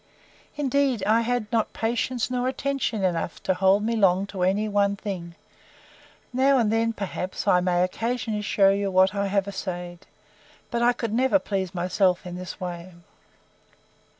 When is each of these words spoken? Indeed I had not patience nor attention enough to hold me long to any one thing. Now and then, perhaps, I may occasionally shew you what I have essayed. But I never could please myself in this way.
Indeed 0.55 1.03
I 1.03 1.21
had 1.21 1.45
not 1.51 1.73
patience 1.73 2.31
nor 2.31 2.47
attention 2.47 3.03
enough 3.03 3.43
to 3.43 3.53
hold 3.53 3.83
me 3.83 3.95
long 3.95 4.25
to 4.33 4.41
any 4.41 4.67
one 4.67 4.95
thing. 4.95 5.35
Now 6.33 6.57
and 6.57 6.71
then, 6.71 6.91
perhaps, 6.91 7.47
I 7.47 7.59
may 7.59 7.83
occasionally 7.83 8.41
shew 8.41 8.69
you 8.71 8.89
what 8.89 9.13
I 9.13 9.27
have 9.27 9.47
essayed. 9.47 10.07
But 10.71 10.81
I 10.81 10.95
never 11.09 11.37
could 11.37 11.45
please 11.45 11.75
myself 11.75 12.25
in 12.25 12.35
this 12.35 12.59
way. 12.59 12.93